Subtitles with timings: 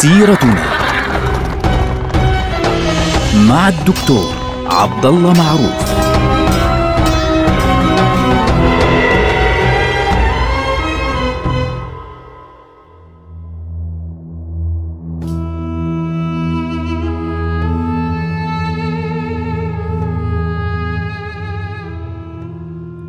[0.00, 0.64] سيرتنا
[3.48, 4.34] مع الدكتور
[4.66, 5.90] عبد الله معروف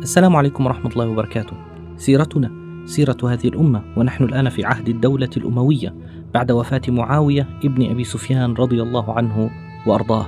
[0.02, 1.56] السلام عليكم ورحمة الله وبركاته.
[1.96, 2.50] سيرتنا
[2.84, 5.94] سيرة هذه الأمة ونحن الآن في عهد الدولة الأموية
[6.34, 9.50] بعد وفاة معاوية ابن أبي سفيان رضي الله عنه
[9.86, 10.26] وأرضاه.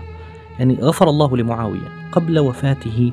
[0.58, 3.12] يعني غفر الله لمعاوية قبل وفاته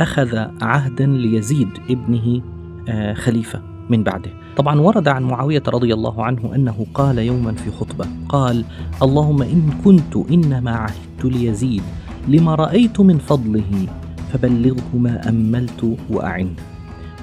[0.00, 2.40] أخذ عهدا ليزيد ابنه
[2.88, 4.30] آه، خليفة من بعده.
[4.56, 8.64] طبعا ورد عن معاوية رضي الله عنه أنه قال يوما في خطبة قال:
[9.02, 11.82] اللهم إن كنت إنما عهدت ليزيد
[12.28, 13.86] لما رأيت من فضله
[14.32, 16.50] فبلغه ما أملت وأعن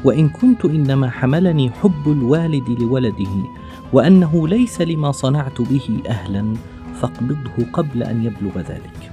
[0.04, 3.34] وإن كنت إنما حملني حب الوالد لولده
[3.94, 6.54] وأنه ليس لما صنعت به أهلا
[7.02, 9.12] فاقبضه قبل أن يبلغ ذلك.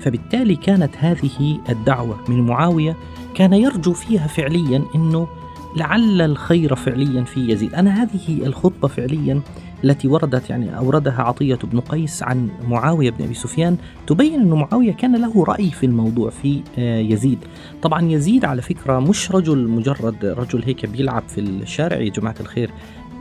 [0.00, 2.96] فبالتالي كانت هذه الدعوة من معاوية
[3.34, 5.28] كان يرجو فيها فعليا أنه
[5.76, 7.74] لعل الخير فعليا في يزيد.
[7.74, 9.40] أنا هذه الخطبة فعليا
[9.84, 14.92] التي وردت يعني أوردها عطية بن قيس عن معاوية بن أبي سفيان تبين أن معاوية
[14.92, 17.38] كان له رأي في الموضوع في آه، يزيد.
[17.82, 22.70] طبعا يزيد على فكرة مش رجل مجرد رجل هيك بيلعب في الشارع يا جماعة الخير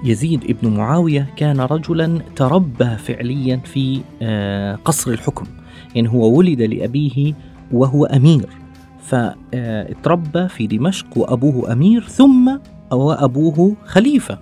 [0.03, 5.45] يزيد ابن معاوية كان رجلا تربى فعليا في آه، قصر الحكم.
[5.95, 7.33] يعني هو ولد لأبيه
[7.71, 8.49] وهو أمير.
[9.03, 12.57] فتربى في دمشق وأبوه أمير ثم
[12.91, 14.39] وأبوه خليفة.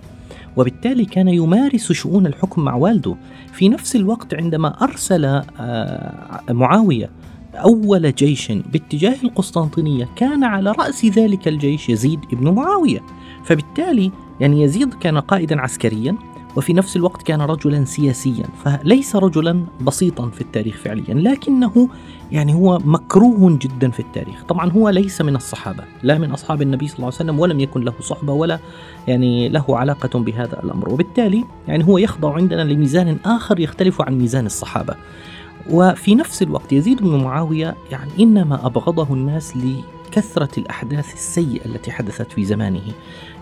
[0.58, 3.16] وبالتالي كان يمارس شؤون الحكم مع والده.
[3.54, 7.10] في نفس الوقت عندما أرسل آه، معاوية
[7.56, 13.00] أول جيش باتجاه القسطنطينية كان على رأس ذلك الجيش يزيد ابن معاوية.
[13.46, 16.16] فبالتالي يعني يزيد كان قائدا عسكريا
[16.56, 21.90] وفي نفس الوقت كان رجلا سياسيا فليس رجلا بسيطا في التاريخ فعليا لكنه
[22.32, 24.44] يعني هو مكروه جدا في التاريخ.
[24.44, 27.82] طبعا هو ليس من الصحابة لا من أصحاب النبي صلى الله عليه وسلم ولم يكن
[27.82, 28.60] له صحبة ولا
[29.08, 30.90] يعني له علاقة بهذا الأمر.
[30.90, 34.96] وبالتالي يعني هو يخضع عندنا لميزان آخر يختلف عن ميزان الصحابة.
[35.70, 42.32] وفي نفس الوقت يزيد بن معاوية يعني إنما أبغضه الناس لكثرة الأحداث السيئة التي حدثت
[42.32, 42.82] في زمانه.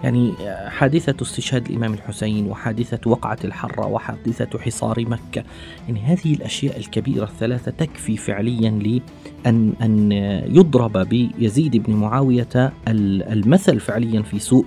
[0.03, 0.34] يعني
[0.68, 5.44] حادثة استشهاد الإمام الحسين وحادثة وقعة الحرة وحادثة حصار مكة.
[5.88, 10.12] يعني هذه الأشياء الكبيرة الثلاثة تكفي فعليا لأن أن
[10.56, 14.66] يضرب بيزيد بن معاوية المثل فعليا في سوء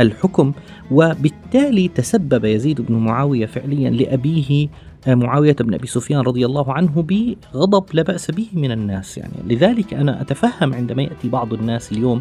[0.00, 0.52] الحكم.
[0.90, 4.68] وبالتالي تسبب يزيد بن معاوية فعليا لأبيه
[5.06, 9.34] معاوية بن أبي سفيان رضي الله عنه بغضب لا بأس به من الناس يعني.
[9.46, 12.20] لذلك أنا أتفهم عندما يأتي بعض الناس اليوم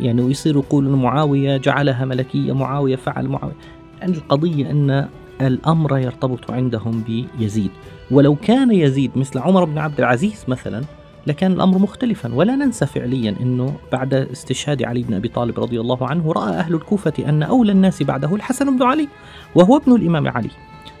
[0.00, 3.54] يعني ويصير يقول معاوية جعلها ملكية معاوية فعل معاوية.
[4.02, 5.08] القضية أن
[5.40, 7.04] الأمر يرتبط عندهم
[7.38, 7.70] بيزيد.
[8.10, 10.82] ولو كان يزيد مثل عمر بن عبد العزيز مثلا
[11.26, 12.34] لكان الأمر مختلفا.
[12.34, 16.74] ولا ننسى فعليا أنه بعد استشهاد علي بن أبي طالب رضي الله عنه رأى أهل
[16.74, 19.08] الكوفة أن أولى الناس بعده الحسن بن علي
[19.54, 20.50] وهو ابن الإمام علي.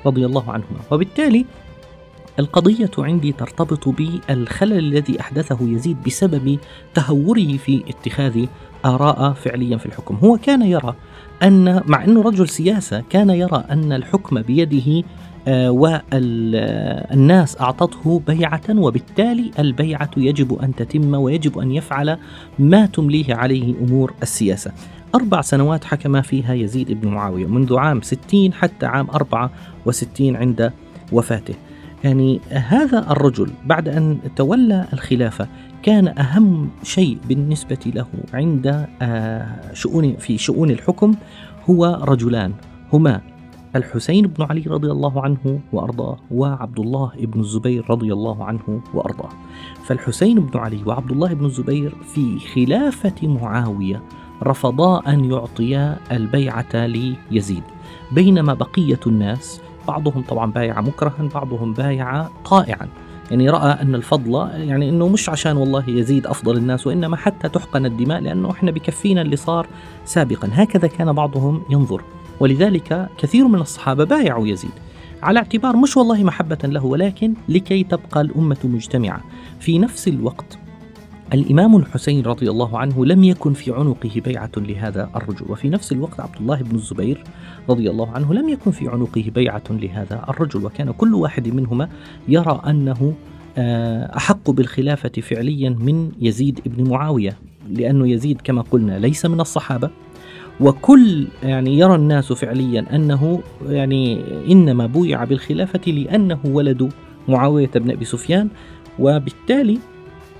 [0.06, 0.78] رضي الله عنهما.
[0.90, 1.46] وبالتالي
[2.38, 6.58] القضية عندي ترتبط بالخلل الذي أحدثه يزيد بسبب
[6.94, 8.46] تهوره في اتخاذ
[8.84, 10.14] آراء فعليا في الحكم.
[10.24, 10.94] هو كان يرى
[11.42, 15.02] أن مع أنه رجل سياسة كان يرى أن الحكم بيده
[15.48, 22.18] آه، والناس أعطته بيعة وبالتالي البيعة يجب أن تتم ويجب أن يفعل
[22.58, 24.72] ما تمليه عليه أمور السياسة.
[25.14, 30.72] أربع سنوات حكم فيها يزيد بن معاوية منذ عام 60 حتى عام 64 عند
[31.12, 31.54] وفاته
[32.04, 35.48] يعني هذا الرجل بعد أن تولى الخلافة
[35.82, 41.14] كان أهم شيء بالنسبة له عند آه، شؤون في شؤون الحكم
[41.70, 42.52] هو رجلان
[42.92, 43.20] هما
[43.76, 49.28] الحسين بن علي رضي الله عنه وأرضاه وعبد الله بن الزبير رضي الله عنه وأرضاه.
[49.86, 54.02] فالحسين بن علي وعبد الله بن الزبير في خلافة معاوية
[54.42, 57.62] رفضا أن يعطيا البيعة ليزيد،
[58.12, 62.88] بينما بقية الناس بعضهم طبعا بايع مكرها بعضهم بايع طائعا
[63.30, 67.86] يعني رأى أن الفضل يعني إنه مش عشان والله يزيد أفضل الناس وإنما حتى تحقن
[67.86, 69.66] الدماء لأنه إحنا بكفينا اللي صار
[70.04, 70.48] سابقا.
[70.52, 72.02] هكذا كان بعضهم ينظر.
[72.40, 74.70] ولذلك كثير من الصحابة بايعوا يزيد.
[75.22, 79.20] على اعتبار مش والله محبة له ولكن لكي تبقى الأمة مجتمعة.
[79.60, 80.58] في نفس الوقت
[81.34, 86.20] الإمام الحسين رضي الله عنه لم يكن في عنقه بيعة لهذا الرجل وفي نفس الوقت
[86.20, 87.24] عبد الله بن الزبير
[87.68, 91.88] رضي الله عنه لم يكن في عنقه بيعة لهذا الرجل وكان كل واحد منهما
[92.28, 93.14] يرى أنه
[93.58, 97.36] آه، أحق بالخلافة فعليا من يزيد بن معاوية
[97.70, 99.90] لأن يزيد كما قلنا ليس من الصحابة
[100.60, 104.20] وكل يعني يرى الناس فعليا أنه يعني
[104.52, 106.92] إنما بويع بالخلافة لأنه ولد
[107.28, 108.48] معاوية بن أبي سفيان
[108.98, 109.78] وبالتالي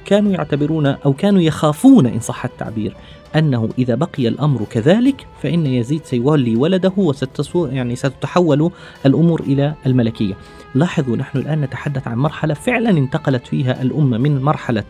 [0.05, 2.97] كانوا يعتبرون أو كانوا يخافون إن صح التعبير
[3.37, 8.71] أنه إذا بقي الأمر كذلك فإن يزيد سيولي ولده وستسو يعني ستتحول
[9.07, 10.35] الأمور إلى الملكية.
[10.75, 14.85] لاحظوا نحن الآن نتحدث عن مرحلة فعلا انتقلت فيها الأمة من مرحلة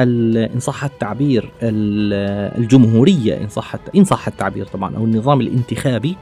[0.00, 6.16] إن صح التعبير الجمهورية إن صح إن صح التعبير طبعا أو النظام الانتخابي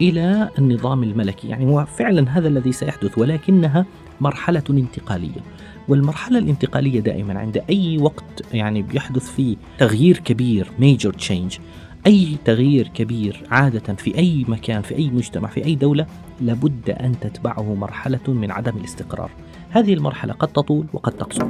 [0.00, 1.48] إلى النظام الملكي.
[1.48, 3.86] يعني هو فعلا هذا الذي سيحدث ولكنها
[4.20, 5.40] مرحلة انتقالية.
[5.88, 11.60] والمرحلة الانتقالية دائما عند أي وقت يعني بيحدث فيه تغيير كبير major change
[12.06, 16.06] أي تغيير كبير عادة في أي مكان في أي مجتمع في أي دولة
[16.40, 19.30] لابد أن تتبعه مرحلة من عدم الاستقرار.
[19.70, 21.46] هذه المرحلة قد تطول وقد تقصر.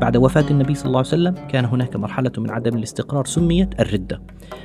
[0.00, 4.22] بعد وفاة النبي صلى الله عليه وسلم كان هناك مرحلة من عدم الاستقرار سميت الردة.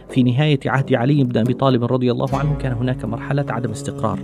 [0.10, 4.20] في نهاية عهد علي بن أبي طالب رضي الله عنه كان هناك مرحلة عدم استقرار.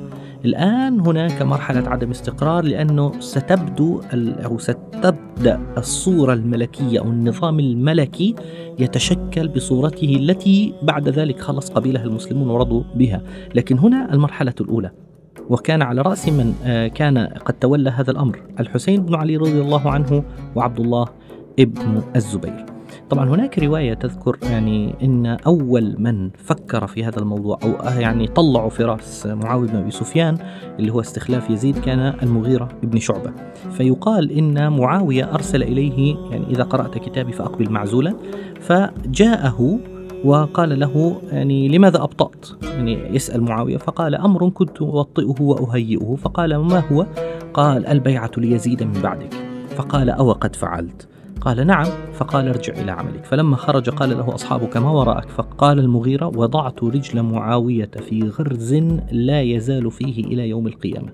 [0.46, 4.02] الآن هناك مرحلة عدم استقرار لأنه ستبدو
[4.46, 8.36] أو ستبدأ الصورة الملكية أو النظام الملكي
[8.80, 13.22] يتشكل بصورته التي بعد ذلك خلص قبيلها المسلمون ورضوا بها.
[13.56, 14.92] لكن هنا المرحلة الأولى.
[15.50, 19.92] وكان على رأس من آه، كان قد تولى هذا الأمر الحسين بن علي رضي الله
[19.92, 20.24] عنه
[20.56, 21.06] وعبد الله
[21.60, 22.75] ابن الزبير.
[23.10, 28.70] طبعا هناك رواية تذكر يعني أن أول من فكر في هذا الموضوع أو يعني طلعوا
[28.70, 30.38] في رأس معاوية بن أبي سفيان
[30.80, 33.32] اللي هو استخلاف يزيد كان المغيرة بن شعبة.
[33.72, 38.16] فيقال إن معاوية أرسل إليه يعني إذا قرأت كتابي فأقبل معزولا
[38.62, 39.80] فجاءه
[40.24, 46.80] وقال له يعني لماذا أبطأت؟ يعني يسأل معاوية فقال أمر كنت أوطئه وأهيئه فقال ما
[46.92, 47.06] هو؟
[47.54, 49.34] قال البيعة ليزيد من بعدك.
[49.76, 51.08] فقال أو قد فعلت؟
[51.46, 56.28] قال نعم فقال ارجع إلى عملك فلما خرج قال له أصحابك ما وراءك فقال المغيرة
[56.28, 58.74] وضعت رجل معاوية في غرز
[59.12, 61.10] لا يزال فيه إلى يوم القيامة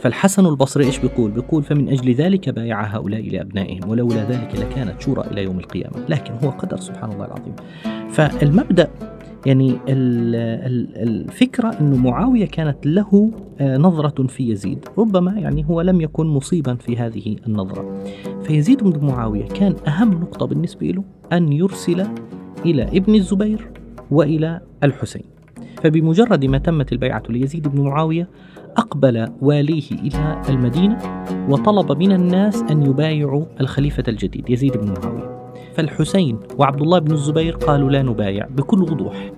[0.00, 5.20] فالحسن البصري إيش بيقول؟ بيقول فمن أجل ذلك بايع هؤلاء لأبنائهم ولولا ذلك لكانت شورى
[5.30, 7.54] إلى يوم القيامة، لكن هو قدر سبحان الله العظيم.
[8.10, 8.90] فالمبدأ
[9.46, 9.78] يعني
[10.96, 13.30] الفكرة أن معاوية كانت له
[13.60, 14.84] آه، نظرة في يزيد.
[14.98, 18.04] ربما يعني هو لم يكن مصيبا في هذه النظرة.
[18.42, 22.06] فيزيد بن معاوية كان أهم نقطة بالنسبة له أن يرسل
[22.66, 23.70] إلى ابن الزبير
[24.10, 25.22] وإلى الحسين.
[25.82, 28.28] فبمجرد ما تمت البيعة ليزيد بن معاوية
[28.76, 35.37] أقبل واليه إلى المدينة وطلب من الناس أن يبايعوا الخليفة الجديد يزيد بن معاوية.
[35.78, 39.32] فالحسين وعبد الله بن الزبير قالوا لا نبايع بكل وضوح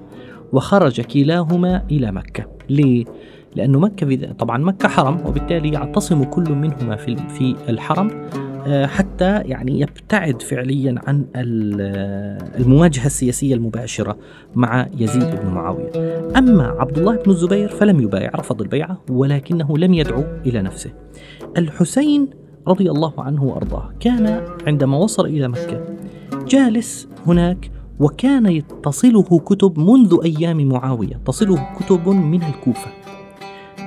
[0.53, 2.45] وخرج كلاهما إلى مكة.
[2.69, 3.05] ليه؟
[3.57, 8.29] لأن مكة طبعا مكة حرم وبالتالي يعتصم كل منهما في في الحرم
[8.67, 11.25] آه، حتى يعني يبتعد فعليا عن
[12.61, 14.17] المواجهة السياسية المباشرة
[14.55, 15.91] مع يزيد بن معاوية.
[16.39, 20.91] أما عبد الله بن الزبير فلم يبايع رفض البيعة ولكنه لم يدعو إلى نفسه.
[21.57, 22.29] الحسين
[22.69, 25.85] رضي الله عنه وأرضاه كان عندما وصل إلى مكة
[26.49, 32.91] جالس هناك وكان تصله كتب منذ أيام معاوية تصله كتب من الكوفة.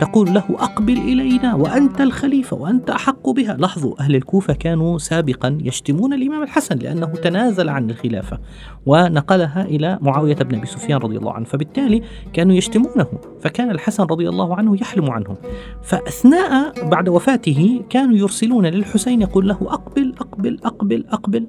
[0.01, 3.53] تقول له أقبل إلينا وأنت الخليفة وأنت أحق بها.
[3.53, 8.39] لاحظوا أهل الكوفة كانوا سابقا يشتمون الإمام الحسن لأنه تنازل عن الخلافة
[8.85, 11.45] ونقلها إلى معاوية بن أبي سفيان رضي الله عنه.
[11.45, 12.01] فبالتالي
[12.33, 13.07] كانوا يشتمونه
[13.41, 15.35] فكان الحسن رضي الله عنه يحلم عنهم.
[15.83, 21.47] فأثناء بعد وفاته كانوا يرسلون للحسين يقول له أقبل أقبل أقبل أقبل.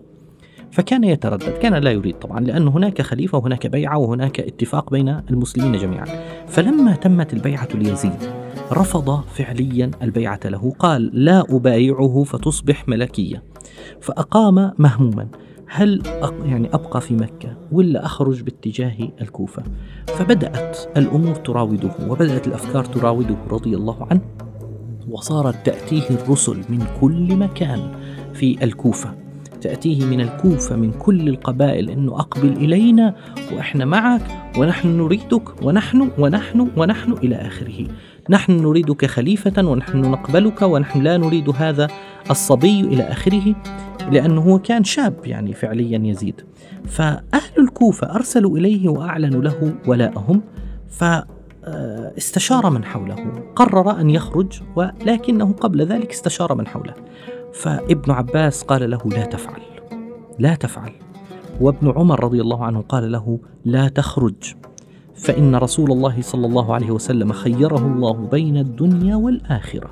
[0.75, 5.73] فكان يتردد كان لا يريد طبعا لأن هناك خليفة وهناك بيعة وهناك اتفاق بين المسلمين
[5.81, 6.05] جميعا.
[6.47, 8.31] فلما تمت البيعة ليزيد
[8.73, 13.43] رفض فعليا البيعة له قال لا أبايعه فتصبح ملكية
[14.01, 15.29] فأقام مهموما
[15.67, 16.03] هل
[16.45, 19.63] يعني أبقى في مكة ولا أخرج باتجاه الكوفة؟
[20.07, 24.21] فبدأت الأمور تراوده وبدأت الأفكار تراوده رضي الله عنه
[25.09, 27.81] وصارت تأتيه الرسل من كل مكان
[28.33, 29.24] في الكوفة.
[29.65, 33.15] تأتيه من الكوفة من كل القبائل أنه أقبل إلينا
[33.53, 34.23] وإحنا معك
[34.59, 37.87] ونحن نريدك ونحن ونحن ونحن إلى آخره.
[38.31, 41.89] نحن نريدك خليفة ونحن نقبلك ونحن لا نريد هذا
[42.31, 43.55] الصبي إلى آخره
[44.11, 46.41] لأنه هو كان شاب يعني فعليا يزيد.
[46.85, 50.43] فأهل الكوفة أرسلوا إليه وأعلنوا له ولاءهم
[50.89, 51.05] ف
[52.19, 56.95] استشار من حوله قرر أن يخرج ولكنه قبل ذلك استشار من حوله.
[57.55, 59.61] فابن عباس قال له لا تفعل
[60.39, 60.93] لا تفعل.
[61.61, 64.55] وابن عمر رضي الله عنه قال له لا تخرج
[65.15, 69.91] فإن رسول الله صلى الله عليه وسلم خيره الله بين الدنيا والآخرة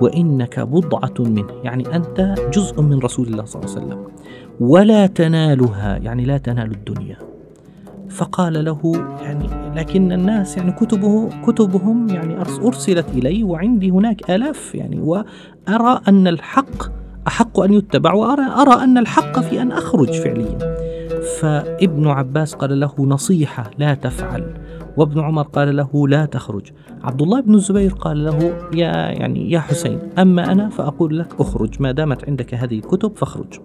[0.00, 4.06] وإنك بضعة منه يعني أنت جزء من رسول الله صلى الله عليه وسلم.
[4.60, 7.18] ولا تنالها يعني لا تنال الدنيا.
[8.16, 8.92] فقال له
[9.22, 16.28] يعني لكن الناس يعني كتبه كتبهم يعني أرسلت إلي وعندي هناك آلاف يعني وأرى أن
[16.28, 16.96] الحق
[17.26, 20.58] أحق أن يتبع وأرى أرى أن الحق في أن أخرج فعليا.
[21.40, 24.54] فابن عباس قال له نصيحة لا تفعل.
[24.96, 26.72] وابن عمر قال له لا تخرج.
[27.02, 28.38] عبد الله بن الزبير قال له
[28.74, 33.60] يا يعني يا حسين أما أنا فأقول لك أخرج ما دامت عندك هذه الكتب فاخرج.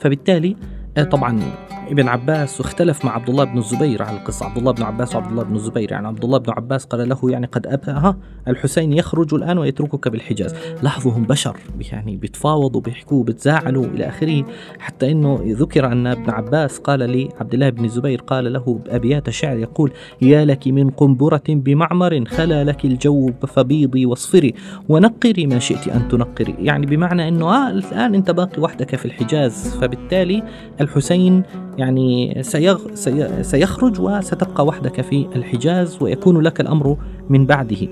[0.00, 0.56] فبالتالي
[1.00, 1.40] طبعا
[1.88, 4.46] ابن عباس واختلف مع عبد الله بن الزبير على القصة.
[4.46, 7.18] عبد الله بن عباس وعبد الله بن الزبير يعني عبد الله بن عباس قال له
[7.24, 8.16] يعني قد أبها
[8.48, 10.54] الحسين يخرج الآن ويتركك بالحجاز.
[10.82, 11.56] لاحظوا هم بشر
[11.92, 14.44] يعني بيتفاوضوا بيحكوا بيتزاعلوا إلى آخره
[14.78, 19.56] حتى أنه ذكر أن ابن عباس قال لعبد الله بن الزبير قال له بأبيات شعر
[19.56, 24.54] يقول يا لك من قنبرة بمعمر خلا لك الجو فبيضي واصفري
[24.88, 26.54] ونقري ما شئت أن تنقري.
[26.58, 30.42] يعني بمعنى أنه آه الآن أنت باقي وحدك في الحجاز فبالتالي
[30.82, 31.42] الحسين
[31.78, 32.94] يعني سيغ
[33.42, 36.96] سيخرج وستبقى وحدك في الحجاز ويكون لك الأمر
[37.28, 37.88] من بعده.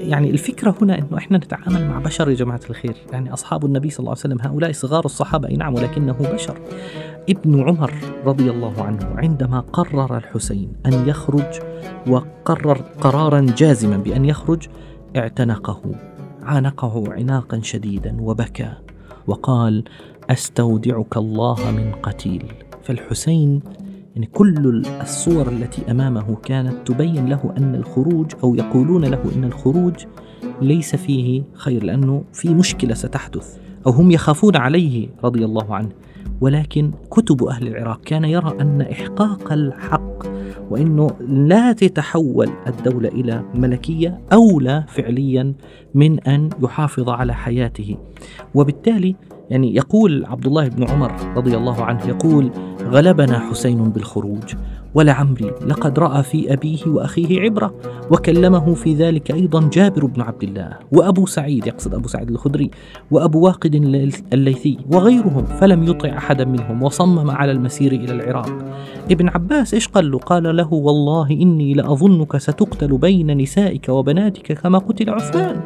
[0.00, 3.98] يعني الفكرة هنا أنه إحنا نتعامل مع بشر يا جماعة الخير يعني أصحاب النبي صلى
[3.98, 6.58] الله عليه وسلم هؤلاء صغار الصحابة أي نعم ولكنه بشر
[7.30, 7.92] ابن عمر
[8.24, 11.60] رضي الله عنه عندما قرر الحسين أن يخرج
[12.06, 14.68] وقرر قرارا جازما بأن يخرج
[15.16, 15.80] اعتنقه
[16.42, 18.72] عانقه عناقا شديدا وبكى
[19.26, 19.84] وقال
[20.30, 22.44] أستودعك الله من قتيل.
[22.82, 23.60] فالحسين
[24.14, 29.94] يعني كل الصور التي أمامه كانت تبين له أن الخروج أو يقولون له إن الخروج
[30.62, 33.58] ليس فيه خير لأنه في مشكلة ستحدث.
[33.86, 35.88] أو هم يخافون عليه رضي الله عنه.
[36.40, 40.26] ولكن كتب أهل العراق كان يرى أن إحقاق الحق
[40.70, 45.54] وإنه لا تتحول الدولة إلى ملكية أولى فعليا
[45.94, 47.96] من أن يحافظ على حياته.
[48.54, 49.16] وبالتالي
[49.50, 52.50] يعني يقول عبد الله بن عمر رضي الله عنه يقول
[52.90, 54.54] غلبنا حسين بالخروج
[54.94, 57.74] ولعمري لقد رأى في أبيه وأخيه عبرة
[58.10, 62.70] وكلمه في ذلك أيضا جابر بن عبد الله وأبو سعيد يقصد أبو سعيد الخدري
[63.10, 63.74] وأبو واقد
[64.32, 68.50] الليثي وغيرهم فلم يطع احدا منهم وصمم على المسير إلى العراق.
[69.10, 74.78] ابن عباس إيش قال له؟ قال له والله إني لأظنك ستقتل بين نسائك وبناتك كما
[74.78, 75.60] قتل عثمان.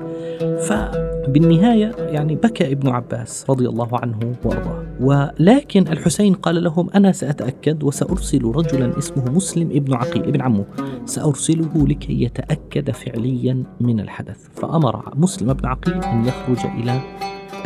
[1.27, 4.85] فبالنهايه يعني بكى ابن عباس رضي الله عنه وأرضاه.
[5.01, 10.65] ولكن الحسين قال لهم أنا سأتأكد وسأرسل رجلا اسمه مسلم ابن عقيل ابن عمه.
[11.05, 14.49] سأرسله لكي يتأكد فعليا من الحدث.
[14.53, 17.01] فأمر مسلم بن عقيل أن يخرج إلى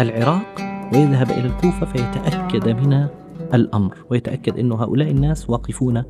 [0.00, 0.47] العراق
[0.93, 3.07] ويذهب إلى الكوفة فيتأكد من
[3.55, 6.03] الأمر ويتأكد أن هؤلاء الناس واقفون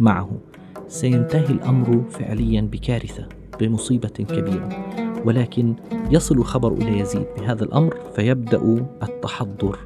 [0.00, 0.30] معه.
[0.88, 3.28] سينتهي الأمر فعليا بكارثة
[3.60, 4.68] بمصيبة كبيرة.
[5.26, 5.74] ولكن
[6.10, 9.78] يصل الخبر إلى يزيد بهذا الأمر فيبدأ التحضر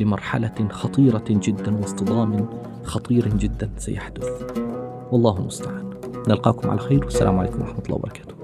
[0.00, 2.48] لمرحلة خطيرة جدا واصطدام
[2.84, 4.28] خطير جدا سيحدث.
[5.12, 5.90] والله المستعان.
[6.28, 7.04] نلقاكم على خير.
[7.04, 8.34] والسلام عليكم ورحمة الله وبركاته.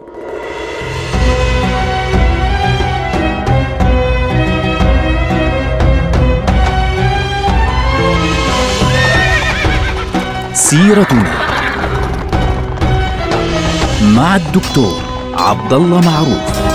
[10.54, 11.34] سيرتنا
[14.16, 15.03] مع الدكتور
[15.38, 16.73] عبد الله معروف.